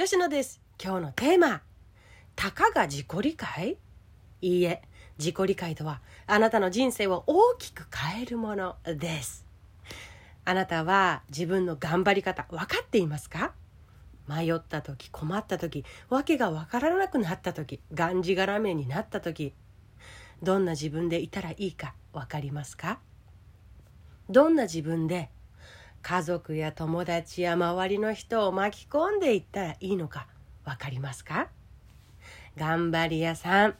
[0.00, 0.60] 吉野です。
[0.80, 1.60] 今日のテーマ。
[2.36, 3.78] たかが自己理解？
[4.40, 4.80] いいえ
[5.18, 9.44] 自己理解とはあなたの人生を大きく変えるものです。
[10.44, 13.54] あなたは自分の頑張り方分かっていますか？
[14.28, 19.52] 迷った時困った時訳が分からなくなった時がんじがらめになった時
[20.44, 23.00] どんな自分でいたらいいか分かりますか？
[24.30, 25.32] どんな自分で
[26.02, 30.26] 家族や友達や周りの人を巻き込んでいったらいいのか
[30.64, 31.48] 分かりますか？
[32.56, 33.76] 頑張り屋さん。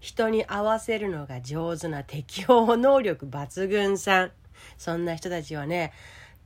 [0.00, 4.32] 人に合わせるのが上手な適応能力抜群さん。
[4.78, 5.92] そんな人たちはね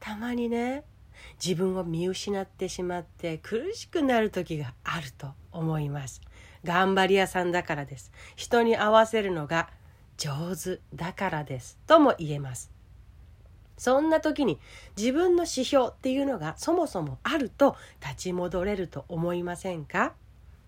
[0.00, 0.84] たまにね
[1.42, 6.20] 自分を見失ってしまって苦しくなる時があると思います。
[6.64, 8.10] 頑張り屋さんだからです。
[8.36, 9.70] 人に合わせるのが
[10.16, 11.78] 上手だからです。
[11.86, 12.73] とも言えます。
[13.76, 14.58] そんな時に
[14.96, 20.14] 自分の指標っていうのがそもそもあると立ち戻れると思いませんか？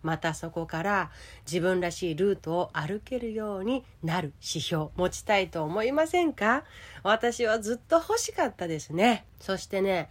[0.03, 1.11] またそこから
[1.47, 6.63] 自分らしいルートを歩けるようになる指標持ちたいと思いませんか？
[7.03, 9.25] 私はずっと欲しかったですね。
[9.41, 10.09] そしてね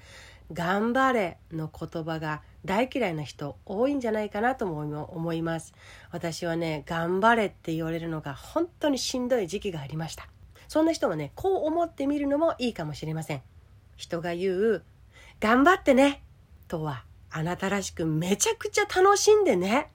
[0.52, 4.82] 頑張れの言葉が大嫌いな人多いんじゃないかなとも
[5.14, 5.74] 思います。
[6.12, 10.28] 私はね頑張れって言われるのが本当にしんどい時期がありました。
[10.68, 13.42] そんな人はねこう思ってみるのもいいかもしれません。
[13.96, 14.84] 人が言う
[15.40, 16.24] 「頑張ってね」
[16.68, 19.92] とはあなたらしくめちゃくちゃ楽しんでね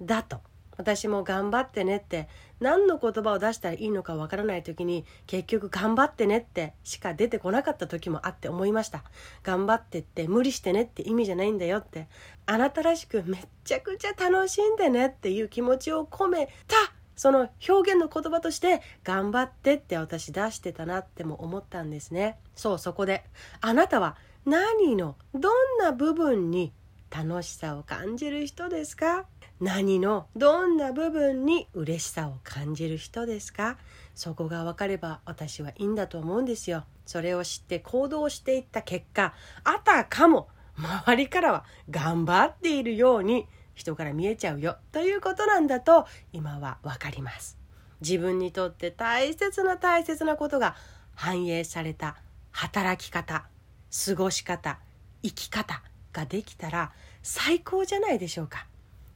[0.00, 0.40] だと。
[0.78, 2.28] 私も頑張ってねって
[2.60, 9.02] 何の言葉を出したらいいのかわからない時に結局頑張ってねってしか出てこなかった時もあって思いました。
[9.42, 12.06] 頑張ってって無理してねって意味じゃないんだよって。
[12.46, 16.76] あなたらしくめっちゃくちゃ楽しんでねっていう気持ちを込めた
[17.18, 22.38] その表現の言葉として頑張ってって私出してたなっても思ったんですね。
[22.54, 23.24] そうそこで
[23.60, 24.16] あなたは
[24.46, 26.72] 何のどんな部分に
[27.10, 29.26] 楽しさを感じる人ですか？
[29.60, 33.76] 何のどんな部分に嬉しさを感じる人ですか？
[34.14, 36.84] そこが分かれば私はいいんだと思うんですよ。
[37.04, 39.34] それを知って行動していった結果
[39.64, 43.48] あたかも周りからは頑張っているように
[43.78, 47.56] 人から見えちゃうよということなんだと今は分かります。
[48.00, 50.76] 自分にとって大切な大切なことが
[51.14, 52.16] 反映された
[52.50, 53.46] 働き方
[54.06, 54.78] 過ごし方
[55.22, 58.66] 生き方ができたら最高じゃないでしょうか。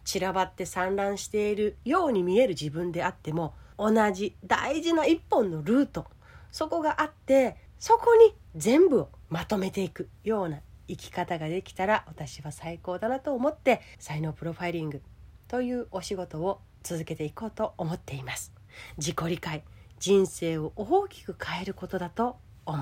[0.05, 6.07] 散らばって散乱しているように見える自分であっても同じ大事な一本のルート
[6.51, 15.03] そこがあってそこに全部をまとめていくような生き方ができたら私は最高だなと思って才能プロファイリング
[15.49, 18.53] というお仕事を続けていこうと思っています。
[18.97, 19.63] 自己理解
[19.99, 22.79] 人生を大きく変えることだと思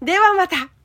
[0.00, 0.04] う。
[0.04, 0.81] ではまた。